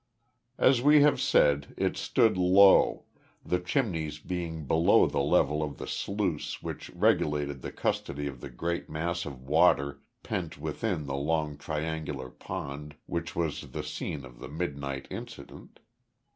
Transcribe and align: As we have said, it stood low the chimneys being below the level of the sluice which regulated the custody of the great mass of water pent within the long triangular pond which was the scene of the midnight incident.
As 0.57 0.81
we 0.81 1.03
have 1.03 1.21
said, 1.21 1.75
it 1.77 1.95
stood 1.95 2.35
low 2.35 3.05
the 3.45 3.59
chimneys 3.59 4.17
being 4.17 4.65
below 4.65 5.05
the 5.05 5.19
level 5.21 5.61
of 5.61 5.77
the 5.77 5.85
sluice 5.85 6.63
which 6.63 6.89
regulated 6.89 7.61
the 7.61 7.71
custody 7.71 8.25
of 8.25 8.41
the 8.41 8.49
great 8.49 8.89
mass 8.89 9.27
of 9.27 9.43
water 9.43 10.01
pent 10.23 10.57
within 10.57 11.05
the 11.05 11.13
long 11.15 11.55
triangular 11.55 12.31
pond 12.31 12.95
which 13.05 13.35
was 13.35 13.69
the 13.73 13.83
scene 13.83 14.25
of 14.25 14.39
the 14.39 14.49
midnight 14.49 15.05
incident. 15.11 15.79